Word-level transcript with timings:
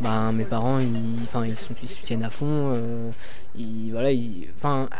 ben, 0.00 0.32
mes 0.32 0.44
parents, 0.44 0.78
ils, 0.78 1.26
ils, 1.46 1.56
soutiennent 1.88 2.22
à 2.22 2.30
fond. 2.30 2.74
ils, 3.56 3.90
voilà, 3.90 4.10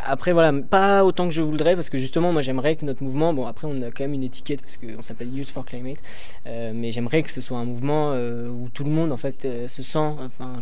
après, 0.07 0.33
voilà, 0.33 0.53
pas 0.63 1.05
autant 1.05 1.27
que 1.27 1.35
je 1.35 1.43
voudrais, 1.43 1.75
parce 1.75 1.91
que 1.91 1.99
justement, 1.99 2.33
moi, 2.33 2.43
j'aimerais 2.43 2.77
que 2.77 2.85
notre 2.85 3.03
mouvement, 3.03 3.33
bon, 3.33 3.47
après, 3.47 3.67
on 3.67 3.83
a 3.83 3.91
quand 3.91 4.05
même 4.05 4.15
une 4.15 4.23
étiquette, 4.23 4.63
parce 4.63 4.77
qu'on 4.77 5.03
s'appelle 5.03 5.35
Youth 5.35 5.49
for 5.49 5.65
Climate, 5.65 5.99
mais 6.47 6.93
j'aimerais 6.93 7.23
que 7.23 7.31
ce 7.31 7.41
soit 7.41 7.59
un 7.59 7.65
mouvement 7.65 8.13
où 8.13 8.69
tout 8.73 8.85
le 8.85 8.91
monde, 8.91 9.13
en 9.13 9.17
fait, 9.17 9.47
se 9.69 9.83
sent 9.83 10.15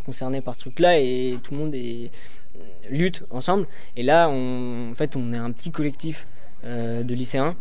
concerné 0.04 0.40
par 0.40 0.54
ce 0.54 0.60
truc-là 0.60 0.98
et 0.98 1.38
tout 1.42 1.54
le 1.54 1.60
monde 1.60 1.76
lutte 2.90 3.24
ensemble. 3.30 3.66
Et 3.96 4.02
là, 4.02 4.28
on, 4.28 4.90
en 4.90 4.94
fait, 4.94 5.16
on 5.16 5.32
est 5.32 5.38
un 5.38 5.50
petit 5.50 5.70
collectif 5.70 6.26
de 6.64 7.14
lycéens 7.14 7.56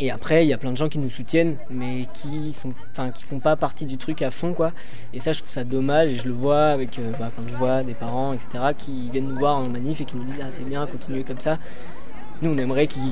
et 0.00 0.12
après, 0.12 0.44
il 0.44 0.48
y 0.48 0.52
a 0.52 0.58
plein 0.58 0.70
de 0.70 0.76
gens 0.76 0.88
qui 0.88 0.98
nous 1.00 1.10
soutiennent, 1.10 1.56
mais 1.70 2.06
qui 2.14 2.52
sont, 2.52 2.72
enfin, 2.92 3.10
qui 3.10 3.24
font 3.24 3.40
pas 3.40 3.56
partie 3.56 3.84
du 3.84 3.98
truc 3.98 4.22
à 4.22 4.30
fond, 4.30 4.52
quoi. 4.52 4.72
Et 5.12 5.18
ça, 5.18 5.32
je 5.32 5.40
trouve 5.40 5.50
ça 5.50 5.64
dommage. 5.64 6.10
Et 6.10 6.16
je 6.16 6.28
le 6.28 6.34
vois 6.34 6.66
avec, 6.66 6.98
euh, 6.98 7.10
bah, 7.18 7.32
quand 7.34 7.42
je 7.48 7.54
vois 7.56 7.82
des 7.82 7.94
parents, 7.94 8.32
etc., 8.32 8.48
qui 8.76 9.10
viennent 9.10 9.28
nous 9.28 9.38
voir 9.38 9.56
en 9.56 9.68
manif 9.68 10.00
et 10.00 10.04
qui 10.04 10.16
nous 10.16 10.24
disent 10.24 10.40
ah 10.40 10.48
c'est 10.50 10.64
bien, 10.64 10.86
continuez 10.86 11.24
comme 11.24 11.40
ça. 11.40 11.58
Nous, 12.42 12.50
on 12.50 12.58
aimerait 12.58 12.86
qu'ils 12.86 13.02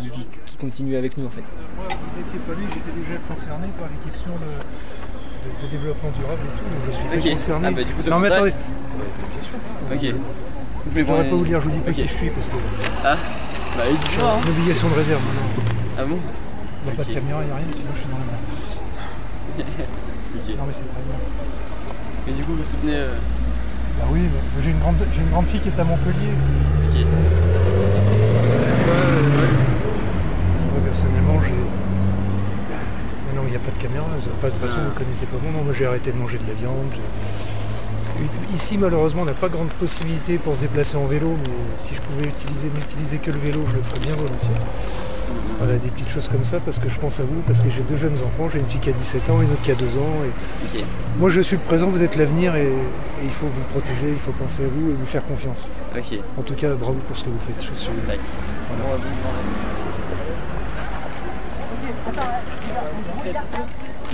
continuent 0.60 0.96
avec 0.96 1.16
nous, 1.16 1.26
en 1.26 1.30
fait. 1.30 1.42
Moi, 1.76 1.88
vous 1.88 2.22
n'étiez 2.22 2.38
pas 2.38 2.54
né, 2.54 2.66
j'étais 2.72 2.96
déjà 2.96 3.18
concerné 3.28 3.66
par 3.76 3.88
les 3.88 4.08
questions 4.08 4.30
de, 4.30 5.68
développement 5.68 6.10
durable 6.16 6.40
et 6.44 6.58
tout. 6.58 6.64
Donc 6.64 6.82
je 6.86 6.92
suis 6.92 7.20
très 7.20 7.30
concerné. 7.32 7.68
Ah 7.68 7.70
bah, 7.72 7.82
du 7.82 7.92
coup, 7.92 8.10
non, 8.10 8.18
mais 8.20 8.30
attendez. 8.30 8.52
bien 8.52 9.42
sûr. 9.42 10.14
Ok. 10.14 10.20
Vous 10.84 10.92
voulez 10.92 11.04
pas 11.04 11.22
vous 11.24 11.44
dire, 11.44 11.60
je 11.60 11.68
vous 11.68 11.74
dis 11.74 11.80
pas 11.80 11.92
qui 11.92 12.06
je 12.06 12.14
suis 12.14 12.30
parce 12.30 12.46
que. 12.46 12.54
Ah, 13.04 13.16
bah, 13.76 13.82
il 13.90 13.96
dit 13.96 14.06
hein. 14.22 14.40
Une 14.44 14.50
obligation 14.50 14.88
de 14.88 14.94
réserve 14.94 15.20
Ah 15.98 16.04
bon? 16.04 16.18
Il 16.86 16.94
n'y 16.94 17.00
a 17.00 17.04
pas 17.04 17.08
de 17.08 17.14
caméra, 17.14 17.42
il 17.42 17.46
n'y 17.46 17.52
a 17.52 17.56
rien, 17.56 17.66
sinon 17.72 17.90
je 17.94 17.98
suis 18.00 18.08
dans 18.08 18.18
la 18.18 18.24
merde. 18.24 18.46
Non 20.36 20.64
mais 20.66 20.72
c'est 20.72 20.86
très 20.86 21.02
bien. 21.02 21.16
Mais 22.26 22.32
du 22.32 22.44
coup 22.44 22.54
vous 22.54 22.62
soutenez... 22.62 22.94
Euh... 22.94 23.16
Bah 23.98 24.04
oui, 24.10 24.20
bah, 24.32 24.38
j'ai 24.62 24.70
une, 24.70 24.78
grande, 24.78 24.96
une 25.16 25.30
grande 25.30 25.46
fille 25.46 25.60
qui 25.60 25.68
est 25.68 25.80
à 25.80 25.84
Montpellier. 25.84 26.32
Ok. 26.86 27.00
Moi 30.70 30.80
personnellement 30.84 31.40
j'ai... 31.42 31.54
Mais 33.26 33.34
non, 33.34 33.42
il 33.46 33.50
n'y 33.50 33.56
a 33.56 33.60
pas 33.60 33.70
de 33.70 33.78
caméra. 33.78 34.04
Enfin, 34.36 34.48
de 34.48 34.52
toute 34.52 34.60
façon, 34.62 34.80
vous 34.80 34.90
ne 34.90 34.90
connaissez 34.90 35.26
pas 35.26 35.38
mon 35.42 35.50
nom. 35.50 35.64
Moi 35.64 35.72
j'ai 35.72 35.86
arrêté 35.86 36.12
de 36.12 36.18
manger 36.18 36.38
de 36.38 36.46
la 36.46 36.54
viande. 36.54 36.92
Ici, 38.54 38.78
malheureusement, 38.78 39.22
on 39.22 39.26
n'a 39.26 39.32
pas 39.32 39.48
grande 39.48 39.68
possibilité 39.70 40.38
pour 40.38 40.54
se 40.56 40.60
déplacer 40.60 40.96
en 40.96 41.06
vélo, 41.06 41.34
mais 41.44 41.52
si 41.76 41.94
je 41.94 42.00
pouvais 42.00 42.28
utiliser, 42.28 42.70
n'utiliser 42.74 43.18
que 43.18 43.30
le 43.30 43.38
vélo, 43.38 43.64
je 43.68 43.76
le 43.76 43.82
ferais 43.82 43.98
bien 44.00 44.14
volontiers. 44.14 44.50
Voilà, 45.58 45.76
des 45.78 45.88
petites 45.88 46.10
choses 46.10 46.28
comme 46.28 46.44
ça 46.44 46.60
parce 46.60 46.78
que 46.78 46.88
je 46.88 46.98
pense 46.98 47.18
à 47.20 47.22
vous, 47.22 47.40
parce 47.46 47.60
que 47.60 47.70
j'ai 47.70 47.82
deux 47.82 47.96
jeunes 47.96 48.16
enfants, 48.22 48.48
j'ai 48.52 48.58
une 48.58 48.66
fille 48.66 48.80
qui 48.80 48.90
a 48.90 48.92
17 48.92 49.30
ans 49.30 49.40
et 49.40 49.44
une 49.44 49.52
autre 49.52 49.62
qui 49.62 49.70
a 49.70 49.74
2 49.74 49.86
ans. 49.98 50.14
Et 50.74 50.84
Moi 51.18 51.30
je 51.30 51.40
suis 51.40 51.56
le 51.56 51.62
présent, 51.62 51.88
vous 51.88 52.02
êtes 52.02 52.16
l'avenir 52.16 52.54
et, 52.56 52.70
il 53.24 53.30
faut 53.30 53.46
vous 53.46 53.62
protéger, 53.72 54.10
il 54.10 54.18
faut 54.18 54.32
penser 54.32 54.64
à 54.64 54.66
vous 54.66 54.90
et 54.90 54.94
vous 54.94 55.06
faire 55.06 55.24
confiance. 55.24 55.70
En 56.38 56.42
tout 56.42 56.54
cas, 56.54 56.74
bravo 56.74 56.98
pour 57.06 57.16
ce 57.16 57.24
que 57.24 57.30
vous 57.30 57.38
faites. 57.38 57.64
Je 57.64 57.78
suis... 57.78 57.90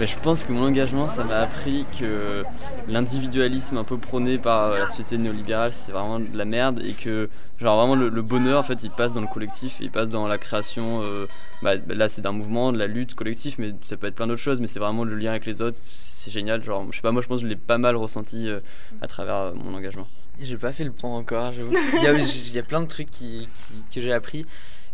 je 0.00 0.18
pense 0.18 0.44
que 0.44 0.52
mon 0.52 0.64
engagement, 0.64 1.06
ça 1.06 1.24
m'a 1.24 1.38
appris 1.38 1.86
que 1.98 2.44
l'individualisme 2.88 3.76
un 3.76 3.84
peu 3.84 3.98
prôné 3.98 4.38
par 4.38 4.70
la 4.70 4.86
société 4.86 5.18
néolibérale, 5.18 5.72
c'est 5.72 5.92
vraiment 5.92 6.18
de 6.18 6.36
la 6.36 6.44
merde 6.44 6.80
et 6.84 6.92
que 6.92 7.28
genre 7.60 7.76
vraiment 7.76 7.94
le, 7.94 8.22
bonheur, 8.22 8.58
en 8.58 8.62
fait, 8.62 8.82
il 8.82 8.90
passe 8.90 9.12
dans 9.12 9.20
le 9.20 9.26
collectif, 9.26 9.78
il 9.80 9.90
passe 9.90 10.08
dans 10.08 10.26
la 10.26 10.38
création. 10.38 11.02
Euh, 11.02 11.26
bah, 11.62 11.74
là, 11.88 12.08
c'est 12.08 12.22
d'un 12.22 12.32
mouvement, 12.32 12.72
de 12.72 12.78
la 12.78 12.86
lutte 12.86 13.14
collective, 13.14 13.56
mais 13.58 13.74
ça 13.84 13.96
peut 13.96 14.06
être 14.06 14.14
plein 14.14 14.26
d'autres 14.26 14.40
choses. 14.40 14.60
Mais 14.60 14.66
c'est 14.66 14.80
vraiment 14.80 15.04
le 15.04 15.14
lien 15.14 15.30
avec 15.30 15.46
les 15.46 15.62
autres, 15.62 15.80
c'est 15.94 16.30
génial. 16.30 16.64
Genre, 16.64 16.86
je 16.90 16.96
sais 16.96 17.02
pas, 17.02 17.12
moi, 17.12 17.22
je 17.22 17.28
pense 17.28 17.40
que 17.40 17.46
je 17.46 17.48
l'ai 17.48 17.56
pas 17.56 17.78
mal 17.78 17.94
ressenti 17.96 18.48
euh, 18.48 18.60
à 19.00 19.06
travers 19.06 19.36
euh, 19.36 19.52
mon 19.54 19.74
engagement. 19.74 20.08
J'ai 20.40 20.56
pas 20.56 20.72
fait 20.72 20.84
le 20.84 20.92
point 20.92 21.14
encore, 21.14 21.52
il, 21.52 22.00
y 22.00 22.54
y 22.54 22.58
a 22.58 22.62
plein 22.62 22.80
de 22.80 22.86
trucs 22.86 23.10
qui, 23.10 23.48
que 23.94 24.00
j'ai 24.00 24.12
appris 24.12 24.46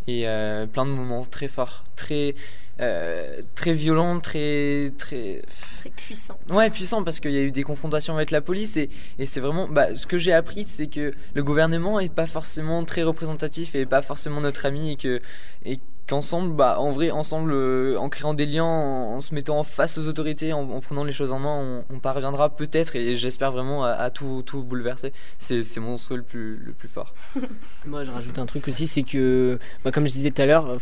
et 0.09 0.25
plein 0.73 0.85
de 0.85 0.91
moments 0.91 1.25
très 1.25 1.49
forts, 1.49 1.85
très 1.95 2.35
euh, 2.81 3.43
très 3.55 3.73
violent, 3.73 4.21
très 4.21 4.93
très 4.99 5.43
très 5.81 5.91
puissant. 5.91 6.39
Ouais, 6.49 6.71
puissant 6.71 7.03
parce 7.03 7.21
qu'il 7.21 7.33
y 7.33 7.39
a 7.39 7.43
eu 7.43 7.51
des 7.51 7.65
confrontations 7.65 8.15
avec 8.15 8.31
la 8.31 8.41
police 8.41 8.77
et, 8.77 8.89
et 9.19 9.27
c'est 9.27 9.41
vraiment 9.41 9.69
bah, 9.69 9.97
ce 9.97 10.07
que 10.07 10.19
j'ai 10.19 10.33
appris, 10.33 10.65
c'est 10.65 10.87
que 10.87 11.13
le 11.35 11.43
gouvernement 11.43 11.99
est 11.99 12.13
pas 12.13 12.27
forcément 12.27 12.85
très 12.85 13.03
représentatif 13.03 13.75
et 13.75 13.85
pas 13.87 14.03
forcément 14.03 14.41
notre 14.41 14.65
ami 14.67 14.93
et 14.93 14.97
que 14.97 15.21
et 15.65 15.81
qu'ensemble, 16.09 16.55
bah, 16.55 16.81
en 16.81 16.91
vrai, 16.91 17.11
ensemble, 17.11 17.53
euh, 17.53 17.97
en 17.99 18.09
créant 18.09 18.35
des 18.35 18.47
liens, 18.47 18.65
en, 18.65 19.21
se 19.21 19.35
mettant 19.35 19.63
face 19.63 19.99
aux 19.99 20.09
autorités, 20.09 20.53
en, 20.53 20.81
prenant 20.81 21.05
les 21.05 21.13
choses 21.13 21.33
en 21.33 21.39
main, 21.39 21.85
on, 21.91 21.99
parviendra 22.01 22.49
peut-être, 22.49 22.97
et 22.97 23.15
j'espère 23.15 23.53
vraiment, 23.53 23.85
à, 23.85 24.11
tout, 24.11 24.43
tout, 24.45 24.63
bouleverser. 24.63 25.13
C'est 25.39 25.63
mon 25.79 25.99
souhait 25.99 26.17
le 26.17 26.23
plus, 26.23 26.75
fort. 26.89 27.15
Moi, 27.87 28.05
je 28.05 28.11
rajoute 28.11 28.39
un 28.39 28.47
truc 28.47 28.67
aussi, 28.69 28.87
c'est 28.87 29.03
que, 29.03 29.59
bah, 29.85 29.91
comme 29.91 30.07
je 30.07 30.13
disais 30.13 30.31
tout 30.31 30.43
à 30.43 30.47
l'heure, 30.47 30.73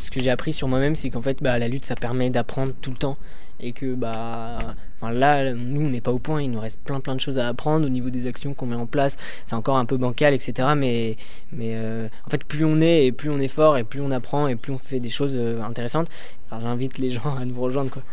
ce 0.00 0.10
que 0.10 0.20
j'ai 0.20 0.30
appris 0.30 0.52
sur 0.52 0.68
moi-même, 0.68 0.96
c'est 0.96 1.10
qu'en 1.10 1.22
fait, 1.22 1.38
bah, 1.40 1.58
la 1.58 1.68
lutte, 1.68 1.84
ça 1.84 1.94
permet 1.94 2.28
d'apprendre 2.28 2.72
tout 2.80 2.90
le 2.90 2.96
temps 2.96 3.16
et 3.62 3.72
que 3.72 3.94
bah 3.94 4.58
enfin 5.00 5.12
là 5.12 5.54
nous 5.54 5.86
on 5.86 5.90
n'est 5.90 6.00
pas 6.00 6.12
au 6.12 6.18
point. 6.18 6.42
Il 6.42 6.50
nous 6.50 6.60
reste 6.60 6.80
plein 6.80 7.00
plein 7.00 7.14
de 7.14 7.20
choses 7.20 7.38
à 7.38 7.48
apprendre 7.48 7.86
au 7.86 7.88
niveau 7.88 8.10
des 8.10 8.26
actions 8.26 8.54
qu'on 8.54 8.66
met 8.66 8.76
en 8.76 8.86
place. 8.86 9.16
C'est 9.46 9.54
encore 9.54 9.76
un 9.76 9.84
peu 9.84 9.96
bancal 9.96 10.34
etc 10.34 10.70
mais 10.76 11.16
mais 11.52 11.72
euh, 11.74 12.08
en 12.26 12.30
fait 12.30 12.44
plus 12.44 12.64
on 12.64 12.80
est 12.80 13.06
et 13.06 13.12
plus 13.12 13.30
on 13.30 13.38
est 13.38 13.48
fort 13.48 13.78
et 13.78 13.84
plus 13.84 14.00
on 14.00 14.10
apprend 14.10 14.48
et 14.48 14.56
plus 14.56 14.72
on 14.72 14.78
fait 14.78 15.00
des 15.00 15.10
choses 15.10 15.34
euh, 15.36 15.62
intéressantes. 15.62 16.08
Alors 16.50 16.62
j'invite 16.62 16.98
les 16.98 17.10
gens 17.10 17.36
à 17.36 17.44
nous 17.44 17.60
rejoindre 17.60 17.90
quoi. 17.90 18.02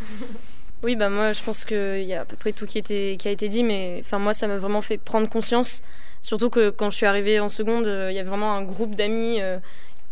Oui 0.82 0.96
bah 0.96 1.10
moi 1.10 1.34
je 1.34 1.44
pense 1.44 1.66
qu'il 1.66 2.04
y 2.04 2.14
a 2.14 2.22
à 2.22 2.26
peu 2.26 2.38
près 2.38 2.54
tout 2.54 2.66
qui, 2.66 2.78
était, 2.78 3.18
qui 3.20 3.28
a 3.28 3.32
été 3.32 3.50
dit 3.50 3.64
mais 3.64 3.98
enfin 4.00 4.18
moi 4.18 4.34
ça 4.34 4.48
m'a 4.48 4.58
vraiment 4.58 4.82
fait 4.82 4.98
prendre 4.98 5.28
conscience. 5.28 5.82
Surtout 6.22 6.50
que 6.50 6.70
quand 6.70 6.90
je 6.90 6.96
suis 6.96 7.06
arrivée 7.06 7.42
en 7.42 7.50
seconde 7.50 7.88
euh, 7.88 8.12
il 8.12 8.16
y 8.16 8.20
avait 8.20 8.30
vraiment 8.30 8.54
un 8.54 8.64
groupe 8.64 8.96
d'amis 8.96 9.40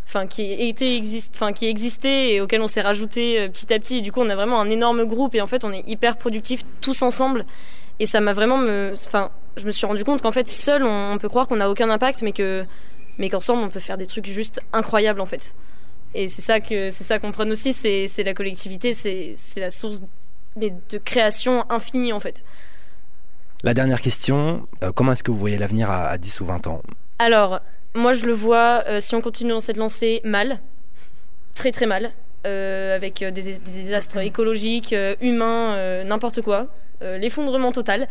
enfin 0.07 0.25
qui 0.25 0.53
était 0.53 0.95
existe 0.95 1.34
enfin 1.35 1.51
qui 1.51 1.68
existait 1.68 2.34
et 2.34 2.41
auquel 2.41 2.62
on 2.62 2.68
s'est 2.68 2.81
rajouté 2.81 3.40
euh, 3.40 3.50
petit 3.50 3.73
à 3.73 3.79
petit. 3.79 4.01
Du 4.01 4.12
coup 4.12 4.22
on 4.22 4.29
a 4.29 4.35
vraiment 4.35 4.62
un 4.62 4.69
énorme 4.69 5.03
groupe 5.06 5.35
et 5.35 5.41
en 5.41 5.47
fait 5.47 5.66
on 5.66 5.73
est 5.73 5.88
hyper 5.88 6.18
productifs 6.18 6.62
tous 6.81 7.01
ensemble. 7.01 7.45
Et 8.00 8.06
ça 8.06 8.22
m'a 8.22 8.34
vraiment 8.34 8.57
me 8.57 8.94
enfin 8.94 9.31
je 9.57 9.66
me 9.66 9.72
suis 9.72 9.85
rendu 9.85 10.03
compte 10.03 10.22
qu'en 10.22 10.31
fait 10.31 10.47
seul 10.47 10.84
on, 10.84 11.17
peut 11.17 11.29
croire 11.29 11.47
qu'on 11.47 11.57
n'a 11.57 11.69
aucun 11.69 11.90
impact 11.90 12.22
mais 12.22 12.31
que 12.31 12.66
mais 13.17 13.29
qu'ensemble 13.29 13.63
on 13.63 13.69
peut 13.69 13.79
faire 13.79 13.97
des 13.97 14.06
trucs 14.06 14.28
juste 14.28 14.62
incroyables 14.72 15.19
en 15.19 15.25
fait. 15.25 15.53
Et 16.13 16.29
c'est 16.29 16.41
ça 16.41 16.62
que 16.62 16.90
c'est 16.90 17.03
ça 17.03 17.19
qu'on 17.19 17.31
prenne 17.31 17.51
aussi 17.51 17.73
c'est 17.73 18.23
la 18.23 18.34
collectivité 18.34 18.94
c'est 18.94 19.35
la 19.57 19.69
source 19.69 20.01
de 20.56 20.97
création 20.97 21.66
infinie 21.69 22.13
en 22.13 22.19
fait. 22.19 22.44
La 23.63 23.73
dernière 23.73 24.01
question, 24.01 24.67
euh, 24.84 24.91
comment 24.91 25.13
est-ce 25.13 25.23
que 25.23 25.31
vous 25.31 25.38
voyez 25.38 25.57
l'avenir 25.57 25.90
à, 25.90 26.09
à 26.09 26.17
10 26.19 26.41
ou 26.41 26.46
20 26.46 26.67
ans? 26.67 26.84
Alors, 27.17 27.59
moi, 27.97 28.13
je 28.13 28.25
le 28.25 28.34
vois, 28.34 28.84
euh, 28.88 29.02
si 29.02 29.16
on 29.16 29.22
continue 29.22 29.52
dans 29.52 29.59
cette 29.59 29.78
lancée, 29.78 30.22
mal. 30.24 30.59
Très, 31.56 31.72
très 31.72 31.88
mal. 31.88 32.12
Euh, 32.46 32.96
avec 32.96 33.24
euh, 33.24 33.31
des, 33.31 33.41
désastres 33.41 34.19
écologiques, 34.19 34.96
humains, 35.19 36.03
n'importe 36.03 36.41
quoi. 36.41 36.68
L'effondrement 37.02 37.72
total. 37.72 38.08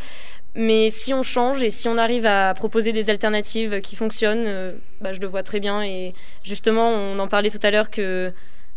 Mais 0.54 0.90
si 0.90 1.12
on 1.12 1.22
change 1.22 1.62
et 1.62 1.70
si 1.70 1.88
on 1.88 1.98
arrive 1.98 2.24
à 2.24 2.54
proposer 2.54 2.92
des 2.92 3.10
alternatives 3.10 3.80
qui 3.80 3.96
fonctionnent, 3.96 4.74
bah, 5.00 5.12
je 5.12 5.20
le 5.20 5.26
vois 5.26 5.42
très 5.42 5.60
bien. 5.60 5.82
Et 5.82 6.14
justement, 6.44 6.90
on 6.90 7.18
en 7.18 7.28
parlait 7.28 7.50
tout 7.50 7.60
à 7.62 7.70
l'heure 7.70 7.90
que 7.90 8.32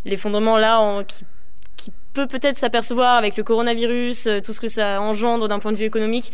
l'effondrement 0.06 0.58
là, 0.58 1.04
qui, 1.04 1.26
qui, 1.78 1.92
peut 2.14 2.26
peut-être 2.26 2.58
s'apercevoir 2.58 3.16
avec 3.18 3.38
le 3.38 3.44
coronavirus, 3.44 4.28
tout 4.44 4.52
ce 4.52 4.60
que 4.60 4.68
ça 4.68 5.00
engendre 5.00 5.48
d'un 5.48 5.60
point 5.60 5.72
de 5.72 5.78
vue 5.78 5.86
économique, 5.86 6.34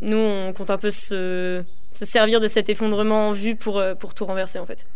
nous, 0.00 0.18
on 0.18 0.52
compte 0.52 0.70
un 0.70 0.78
peu 0.78 0.90
se 0.90 1.64
se 1.94 2.04
servir 2.04 2.40
de 2.40 2.48
cet 2.48 2.68
effondrement 2.68 3.28
en 3.28 3.32
vue 3.32 3.56
pour, 3.56 3.78
euh, 3.78 3.94
pour 3.94 4.14
tout 4.14 4.24
renverser 4.24 4.58
en 4.58 4.66
fait. 4.66 4.86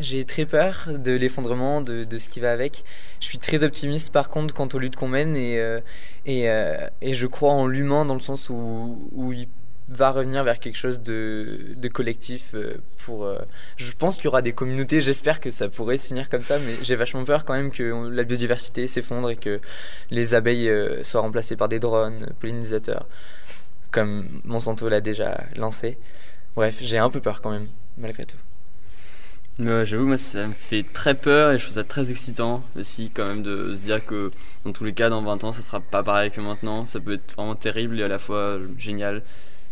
J'ai 0.00 0.24
très 0.24 0.46
peur 0.46 0.88
de 0.94 1.12
l'effondrement, 1.12 1.80
de, 1.80 2.04
de, 2.04 2.18
ce 2.18 2.28
qui 2.28 2.38
va 2.38 2.52
avec. 2.52 2.84
Je 3.20 3.26
suis 3.26 3.38
très 3.38 3.64
optimiste 3.64 4.12
par 4.12 4.30
contre 4.30 4.54
quant 4.54 4.68
aux 4.72 4.78
luttes 4.78 4.94
qu'on 4.94 5.08
mène 5.08 5.34
et, 5.36 5.58
euh, 5.58 5.80
et, 6.24 6.48
euh, 6.48 6.86
et, 7.02 7.14
je 7.14 7.26
crois 7.26 7.52
en 7.52 7.66
l'humain 7.66 8.04
dans 8.04 8.14
le 8.14 8.20
sens 8.20 8.48
où, 8.48 9.10
où 9.12 9.32
il 9.32 9.48
va 9.88 10.12
revenir 10.12 10.44
vers 10.44 10.60
quelque 10.60 10.76
chose 10.76 11.00
de, 11.00 11.74
de 11.74 11.88
collectif 11.88 12.54
pour 12.98 13.26
je 13.78 13.90
pense 13.92 14.16
qu'il 14.16 14.26
y 14.26 14.28
aura 14.28 14.42
des 14.42 14.52
communautés 14.52 15.00
j'espère 15.00 15.40
que 15.40 15.48
ça 15.48 15.70
pourrait 15.70 15.96
se 15.96 16.08
finir 16.08 16.28
comme 16.28 16.42
ça 16.42 16.58
mais 16.58 16.74
j'ai 16.82 16.94
vachement 16.94 17.24
peur 17.24 17.46
quand 17.46 17.54
même 17.54 17.72
que 17.72 18.06
la 18.10 18.22
biodiversité 18.24 18.86
s'effondre 18.86 19.30
et 19.30 19.36
que 19.36 19.62
les 20.10 20.34
abeilles 20.34 20.70
soient 21.04 21.22
remplacées 21.22 21.56
par 21.56 21.70
des 21.70 21.78
drones 21.78 22.26
pollinisateurs 22.38 23.06
comme 23.90 24.40
Monsanto 24.44 24.88
l'a 24.88 25.00
déjà 25.00 25.44
lancé. 25.56 25.98
Bref, 26.56 26.78
j'ai 26.80 26.98
un 26.98 27.10
peu 27.10 27.20
peur 27.20 27.40
quand 27.40 27.50
même, 27.50 27.68
malgré 27.96 28.26
tout. 28.26 28.36
J'avoue, 29.58 30.06
moi, 30.06 30.18
ça 30.18 30.46
me 30.46 30.52
fait 30.52 30.84
très 30.84 31.14
peur 31.14 31.50
et 31.50 31.58
je 31.58 31.64
trouve 31.64 31.74
ça 31.74 31.82
très 31.82 32.12
excitant 32.12 32.62
aussi, 32.76 33.10
quand 33.10 33.26
même, 33.26 33.42
de 33.42 33.74
se 33.74 33.80
dire 33.82 34.04
que 34.04 34.30
dans 34.64 34.72
tous 34.72 34.84
les 34.84 34.92
cas, 34.92 35.08
dans 35.10 35.20
20 35.22 35.42
ans, 35.42 35.52
ça 35.52 35.62
sera 35.62 35.80
pas 35.80 36.04
pareil 36.04 36.30
que 36.30 36.40
maintenant. 36.40 36.84
Ça 36.86 37.00
peut 37.00 37.14
être 37.14 37.34
vraiment 37.34 37.56
terrible 37.56 37.98
et 37.98 38.04
à 38.04 38.08
la 38.08 38.20
fois 38.20 38.58
génial. 38.78 39.22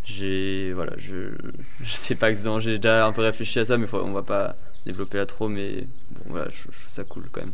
J'ai. 0.05 0.73
Voilà, 0.73 0.93
je, 0.99 1.31
je 1.85 1.93
sais 1.93 2.17
pas 2.17 2.31
exactement, 2.31 2.59
j'ai 2.61 2.79
déjà 2.79 3.07
un 3.07 3.13
peu 3.13 3.23
réfléchi 3.23 3.61
à 3.61 3.65
ça, 3.65 3.79
mais 3.79 3.87
on 3.93 4.13
va 4.13 4.23
pas 4.23 4.57
développer 4.87 5.19
là 5.19 5.27
trop, 5.27 5.49
mais 5.49 5.87
bon, 6.11 6.31
voilà, 6.31 6.49
je, 6.51 6.57
je, 6.57 6.79
trouve 6.79 6.89
ça 6.89 7.05
cool 7.05 7.25
quand 7.31 7.41
même. 7.43 7.53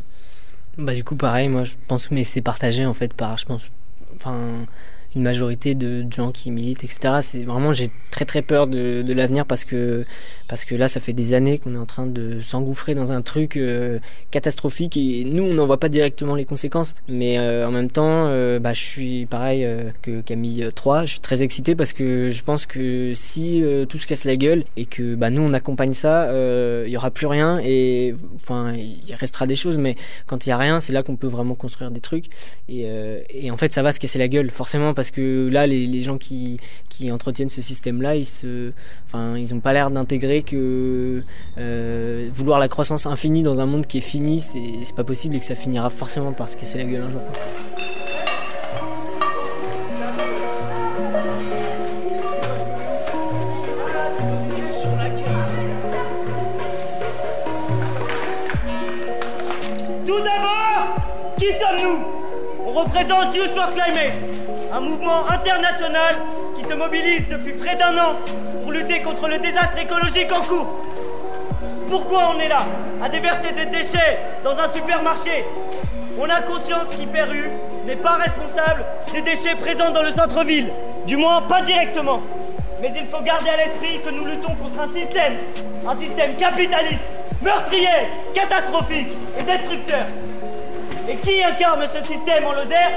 Bah, 0.77 0.95
du 0.95 1.03
coup, 1.03 1.15
pareil, 1.15 1.49
moi, 1.49 1.65
je 1.65 1.73
pense 1.87 2.07
que 2.07 2.15
mais 2.15 2.23
c'est 2.23 2.41
partagé 2.41 2.85
en 2.85 2.93
fait 2.95 3.13
par, 3.13 3.37
je 3.37 3.45
pense, 3.45 3.69
enfin 4.15 4.65
une 5.15 5.23
majorité 5.23 5.75
de, 5.75 6.05
gens 6.11 6.31
qui 6.31 6.51
militent, 6.51 6.83
etc. 6.83 7.19
C'est 7.21 7.43
vraiment, 7.43 7.73
j'ai 7.73 7.87
très 8.11 8.25
très 8.25 8.41
peur 8.41 8.67
de, 8.67 9.13
l'avenir 9.13 9.45
parce 9.45 9.65
que, 9.65 10.05
parce 10.47 10.65
que 10.65 10.75
là, 10.75 10.87
ça 10.87 10.99
fait 10.99 11.13
des 11.13 11.33
années 11.33 11.57
qu'on 11.57 11.75
est 11.75 11.79
en 11.79 11.85
train 11.85 12.07
de 12.07 12.41
s'engouffrer 12.41 12.95
dans 12.95 13.11
un 13.11 13.21
truc 13.21 13.57
euh, 13.57 13.99
catastrophique 14.31 14.97
et 14.97 15.23
nous, 15.25 15.43
on 15.43 15.53
n'en 15.53 15.65
voit 15.65 15.79
pas 15.79 15.89
directement 15.89 16.35
les 16.35 16.45
conséquences. 16.45 16.93
Mais 17.07 17.37
euh, 17.37 17.67
en 17.67 17.71
même 17.71 17.89
temps, 17.89 18.27
euh, 18.27 18.59
bah, 18.59 18.73
je 18.73 18.81
suis 18.81 19.25
pareil 19.25 19.67
que 20.01 20.21
Camille 20.21 20.69
3, 20.73 21.05
je 21.05 21.11
suis 21.11 21.19
très 21.19 21.43
excité 21.43 21.75
parce 21.75 21.93
que 21.93 22.29
je 22.29 22.43
pense 22.43 22.65
que 22.65 23.13
si 23.15 23.63
tout 23.89 23.97
se 23.97 24.07
casse 24.07 24.23
la 24.23 24.35
gueule 24.35 24.63
et 24.77 24.85
que 24.85 25.15
bah, 25.15 25.29
nous, 25.29 25.41
on 25.41 25.53
accompagne 25.53 25.93
ça, 25.93 26.29
il 26.85 26.91
y 26.91 26.97
aura 26.97 27.11
plus 27.11 27.27
rien 27.27 27.59
et 27.63 28.15
enfin, 28.35 28.73
il 28.73 29.13
restera 29.15 29.47
des 29.47 29.55
choses, 29.55 29.77
mais 29.77 29.95
quand 30.27 30.45
il 30.45 30.49
y 30.49 30.51
a 30.51 30.57
rien, 30.57 30.79
c'est 30.79 30.93
là 30.93 31.03
qu'on 31.03 31.15
peut 31.15 31.27
vraiment 31.27 31.55
construire 31.55 31.91
des 31.91 32.01
trucs 32.01 32.25
et, 32.67 32.87
et 33.29 33.51
en 33.51 33.57
fait, 33.57 33.73
ça 33.73 33.81
va 33.81 33.91
se 33.91 33.99
casser 33.99 34.19
la 34.19 34.27
gueule 34.27 34.51
forcément 34.51 34.93
parce 34.93 35.02
que 35.11 35.49
là, 35.51 35.67
les, 35.67 36.01
gens 36.01 36.17
qui, 36.17 36.59
entretiennent 37.11 37.49
ce 37.49 37.61
système-là, 37.61 38.15
ils 38.15 38.25
se, 38.25 38.71
enfin, 39.07 39.37
ils 39.37 39.53
ont 39.53 39.59
pas 39.59 39.73
l'air 39.73 39.91
d'intégrer 39.91 40.43
que 40.43 41.23
euh, 41.57 42.29
vouloir 42.31 42.59
la 42.59 42.67
croissance 42.67 43.05
infinie 43.05 43.43
dans 43.43 43.59
un 43.59 43.65
monde 43.65 43.87
qui 43.87 43.97
est 43.97 44.01
fini, 44.01 44.41
c'est 44.41 44.95
pas 44.95 45.03
possible 45.03 45.35
et 45.35 45.39
que 45.39 45.45
ça 45.45 45.55
finira 45.55 45.89
forcément 45.89 46.33
par 46.33 46.49
se 46.49 46.57
casser 46.57 46.77
la 46.77 46.85
gueule 46.85 47.01
un 47.01 47.11
jour. 47.11 47.21
Tout 60.05 60.21
d'abord, 60.21 60.95
qui 61.37 61.47
sommes-nous? 61.47 62.23
On 62.65 62.73
représente 62.73 63.35
Youth 63.35 63.51
for 63.53 63.69
Climate, 63.71 64.32
un 64.73 64.79
mouvement 64.79 65.29
international 65.29 66.15
qui 66.55 66.63
se 66.63 66.73
mobilise 66.73 67.27
depuis 67.27 67.53
près 67.53 67.75
d'un 67.75 67.95
an 67.95 68.15
pour 68.61 68.71
lutter 68.71 69.03
contre 69.03 69.27
le 69.27 69.37
désastre 69.37 69.77
écologique 69.77 70.31
en 70.31 70.41
cours. 70.41 70.67
Pourquoi 71.87 72.33
on 72.35 72.39
est 72.39 72.47
là 72.47 72.65
À 73.01 73.07
déverser 73.07 73.51
des 73.51 73.67
déchets 73.67 74.17
dans 74.43 74.57
un 74.57 74.71
supermarché? 74.73 75.45
On 76.19 76.27
a 76.27 76.41
conscience 76.41 76.87
qu'Hyperu 76.95 77.51
n'est 77.85 77.97
pas 77.97 78.13
responsable 78.13 78.83
des 79.13 79.21
déchets 79.21 79.55
présents 79.55 79.91
dans 79.91 80.01
le 80.01 80.09
centre-ville. 80.09 80.71
Du 81.05 81.17
moins, 81.17 81.43
pas 81.43 81.61
directement. 81.61 82.21
Mais 82.81 82.91
il 82.95 83.05
faut 83.05 83.21
garder 83.21 83.49
à 83.51 83.57
l'esprit 83.57 84.01
que 84.03 84.09
nous 84.09 84.25
luttons 84.25 84.55
contre 84.55 84.79
un 84.81 84.91
système, 84.91 85.35
un 85.87 85.95
système 85.95 86.35
capitaliste, 86.35 87.03
meurtrier, 87.43 88.09
catastrophique 88.33 89.13
et 89.37 89.43
destructeur. 89.43 90.05
Et 91.07 91.15
qui 91.17 91.43
incarne 91.43 91.83
ce 91.93 92.07
système 92.07 92.45
en 92.45 92.53
Lozère? 92.53 92.91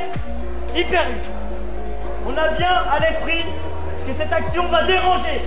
Hyperu. 0.75 1.46
On 2.37 2.39
a 2.39 2.49
bien 2.49 2.69
à 2.93 2.99
l'esprit 3.01 3.47
que 4.07 4.13
cette 4.19 4.31
action 4.31 4.65
va 4.65 4.83
déranger. 4.83 5.41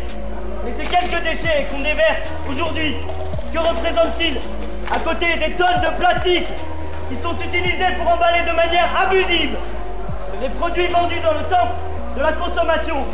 Mais 0.66 0.72
ces 0.72 0.90
quelques 0.90 1.24
déchets 1.24 1.68
qu'on 1.72 1.82
déverse 1.82 2.22
aujourd'hui, 2.50 2.96
que 3.54 3.60
représentent-ils? 3.60 4.40
À 4.92 4.98
côté 4.98 5.38
des 5.38 5.52
tonnes 5.52 5.82
de 5.84 6.00
plastique 6.00 6.48
qui 7.10 7.16
sont 7.22 7.36
utilisés 7.36 7.94
pour 7.96 8.12
emballer 8.12 8.40
de 8.42 8.56
manière 8.56 8.90
abusive 9.04 9.56
les 10.42 10.50
produits 10.50 10.88
vendus 10.88 11.20
dans 11.24 11.34
le 11.34 11.44
temple 11.44 11.76
de 12.18 12.22
la 12.24 12.34
consommation. 12.34 13.06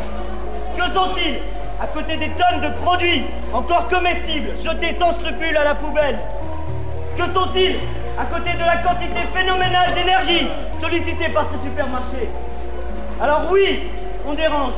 Que 0.74 0.84
sont-ils? 0.94 1.40
À 1.78 1.86
côté 1.88 2.16
des 2.16 2.30
tonnes 2.30 2.62
de 2.62 2.74
produits 2.80 3.24
encore 3.52 3.88
comestibles 3.88 4.56
jetés 4.58 4.92
sans 4.92 5.12
scrupule 5.12 5.54
à 5.54 5.64
la 5.64 5.74
poubelle. 5.74 6.18
Que 7.14 7.24
sont-ils? 7.24 7.76
À 8.18 8.24
côté 8.24 8.54
de 8.54 8.64
la 8.64 8.78
quantité 8.78 9.20
phénoménale 9.34 9.92
d'énergie 9.92 10.48
sollicitée 10.80 11.28
par 11.28 11.44
ce 11.52 11.62
supermarché 11.62 12.30
Alors 13.18 13.50
oui, 13.50 13.90
on 14.26 14.34
dérange, 14.34 14.74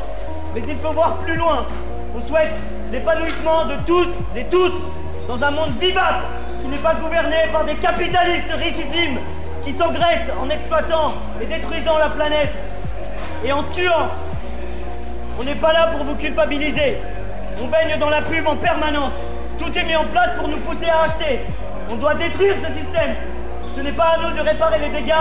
mais 0.54 0.62
il 0.68 0.76
faut 0.76 0.92
voir 0.92 1.16
plus 1.16 1.34
loin. 1.34 1.66
On 2.14 2.24
souhaite 2.24 2.54
l'épanouissement 2.92 3.64
de 3.64 3.74
tous 3.84 4.06
et 4.36 4.44
toutes 4.44 4.80
dans 5.26 5.42
un 5.42 5.50
monde 5.50 5.72
vivable 5.80 6.24
qui 6.62 6.68
n'est 6.68 6.78
pas 6.78 6.94
gouverné 6.94 7.36
par 7.52 7.64
des 7.64 7.74
capitalistes 7.74 8.52
richissimes 8.52 9.18
qui 9.64 9.72
s'engraissent 9.72 10.30
en 10.40 10.48
exploitant 10.50 11.14
et 11.40 11.46
détruisant 11.46 11.98
la 11.98 12.10
planète 12.10 12.52
et 13.44 13.52
en 13.52 13.64
tuant. 13.64 14.08
On 15.40 15.42
n'est 15.42 15.56
pas 15.56 15.72
là 15.72 15.88
pour 15.88 16.04
vous 16.04 16.14
culpabiliser. 16.14 16.98
On 17.60 17.66
baigne 17.66 17.98
dans 17.98 18.08
la 18.08 18.22
pub 18.22 18.46
en 18.46 18.56
permanence. 18.56 19.14
Tout 19.58 19.76
est 19.76 19.84
mis 19.84 19.96
en 19.96 20.04
place 20.04 20.30
pour 20.38 20.46
nous 20.46 20.58
pousser 20.58 20.86
à 20.86 21.02
acheter. 21.02 21.40
On 21.90 21.96
doit 21.96 22.14
détruire 22.14 22.54
ce 22.62 22.72
système. 22.72 23.16
Ce 23.78 23.82
n'est 23.84 23.92
pas 23.92 24.16
à 24.16 24.18
nous 24.18 24.36
de 24.36 24.40
réparer 24.40 24.80
les 24.80 24.88
dégâts 24.88 25.12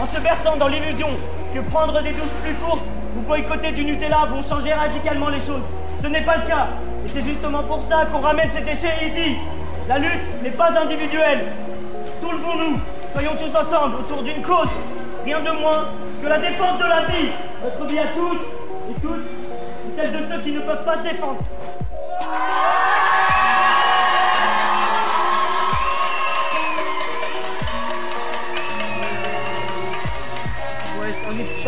en 0.00 0.06
se 0.06 0.18
berçant 0.18 0.56
dans 0.56 0.68
l'illusion 0.68 1.08
que 1.54 1.60
prendre 1.60 2.00
des 2.00 2.12
douches 2.12 2.32
plus 2.42 2.54
courtes 2.54 2.86
ou 3.14 3.20
boycotter 3.20 3.72
du 3.72 3.84
Nutella 3.84 4.24
vont 4.30 4.42
changer 4.42 4.72
radicalement 4.72 5.28
les 5.28 5.38
choses. 5.38 5.60
Ce 6.02 6.06
n'est 6.06 6.22
pas 6.22 6.38
le 6.38 6.46
cas. 6.46 6.68
Et 7.04 7.10
c'est 7.12 7.22
justement 7.22 7.62
pour 7.64 7.82
ça 7.82 8.06
qu'on 8.06 8.20
ramène 8.20 8.50
ces 8.50 8.62
déchets 8.62 8.94
ici. 9.02 9.36
La 9.86 9.98
lutte 9.98 10.42
n'est 10.42 10.50
pas 10.50 10.70
individuelle. 10.80 11.44
Soulevons-nous, 12.22 12.80
soyons 13.12 13.32
tous 13.32 13.54
ensemble 13.54 13.96
autour 13.96 14.22
d'une 14.22 14.40
cause. 14.40 14.70
Rien 15.22 15.40
de 15.40 15.50
moins 15.50 15.88
que 16.22 16.26
la 16.26 16.38
défense 16.38 16.78
de 16.78 16.84
la 16.84 17.02
vie. 17.02 17.28
Notre 17.62 17.84
vie 17.84 17.98
à 17.98 18.06
tous 18.16 18.38
et 18.92 19.00
toutes, 19.02 19.26
et 19.26 20.00
celle 20.00 20.12
de 20.12 20.32
ceux 20.32 20.40
qui 20.40 20.52
ne 20.52 20.60
peuvent 20.60 20.86
pas 20.86 20.96
se 20.96 21.02
défendre. 21.02 21.42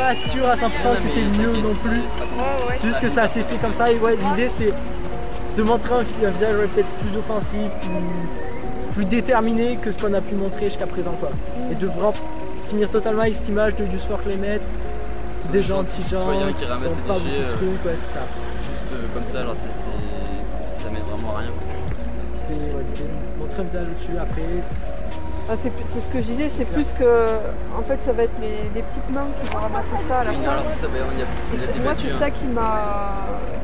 Pas 0.09 0.15
sûr 0.15 0.49
à 0.49 0.55
100% 0.55 0.61
que 0.61 1.03
c'était 1.03 1.39
mieux 1.39 1.53
non 1.61 1.75
plus. 1.75 2.01
C'est 2.77 2.87
juste 2.87 3.01
que 3.01 3.09
ça 3.11 3.27
s'est 3.27 3.43
fait 3.43 3.57
comme 3.57 3.75
ça 3.75 3.93
et 3.93 3.99
ouais, 3.99 4.17
l'idée 4.17 4.49
c'est 4.49 4.73
de 5.57 5.63
montrer 5.63 5.95
un, 5.95 6.03
visage 6.03 6.57
peut-être 6.75 6.89
plus 7.01 7.19
offensif, 7.19 7.71
plus, 7.81 8.95
plus 8.95 9.05
déterminé 9.05 9.77
que 9.77 9.93
ce 9.93 9.99
qu'on 9.99 10.15
a 10.15 10.21
pu 10.21 10.35
montrer 10.35 10.71
jusqu'à 10.71 10.87
présent 10.87 11.13
quoi. 11.21 11.31
Et 11.71 11.75
de 11.75 11.87
vraiment 11.87 12.15
finir 12.71 12.89
totalement 12.91 13.23
avec 13.23 13.35
cette 13.35 13.49
image 13.49 13.75
de 13.77 13.85
Use 13.85 14.05
for 14.09 14.23
Climate, 14.23 14.63
des 15.53 15.63
gens 15.63 15.79
gentils 15.79 16.03
gens 16.11 16.21
qui 16.47 16.55
qui 16.55 16.65
ramassent 16.65 16.97
des 16.97 17.03
pas 17.03 17.15
déchets, 17.15 17.25
beaucoup 17.25 17.65
de 17.65 17.69
euh, 17.69 17.77
trucs, 17.77 17.85
ouais, 17.85 17.97
c'est 17.97 18.15
ça. 18.15 18.25
Juste 18.73 18.93
euh, 18.93 19.07
comme 19.15 19.29
ça, 19.29 19.45
genre, 19.45 19.55
c'est, 19.57 19.73
c'est- 19.73 20.85
ça 20.85 20.91
mène 20.91 21.03
vraiment 21.03 21.35
à 21.37 21.39
rien. 21.41 21.51
C'est 22.47 22.55
ouais, 22.55 23.11
montrer 23.39 23.61
un 23.61 23.65
visage 23.65 23.87
au-dessus 23.89 24.19
après. 24.19 24.88
Ah, 25.51 25.55
c'est 25.57 25.73
ce 26.01 26.09
que 26.13 26.19
je 26.21 26.27
disais, 26.27 26.49
c'est 26.51 26.67
plus 26.67 26.87
que. 26.99 27.05
En 27.79 27.83
fait, 27.83 27.99
ça 28.05 28.13
va 28.13 28.25
être 28.25 28.39
les, 28.41 28.69
les 28.75 28.83
petites 28.83 29.09
mains 29.11 29.27
qui 29.43 29.49
vont 29.49 29.59
ramasser 29.61 29.97
ça 30.09 30.21
à 30.21 30.25
la 30.25 30.33
fin. 30.33 30.39
Et 30.39 31.81
moi, 31.81 31.93
c'est 31.97 32.09
hein. 32.09 32.17
ça 32.19 32.31
qui 32.31 32.45
m'a. 32.45 33.15